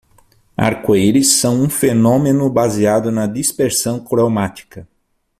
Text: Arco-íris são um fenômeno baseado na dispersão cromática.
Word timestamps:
Arco-íris 0.57 1.27
são 1.33 1.61
um 1.61 1.69
fenômeno 1.69 2.49
baseado 2.49 3.11
na 3.11 3.27
dispersão 3.27 4.03
cromática. 4.03 4.87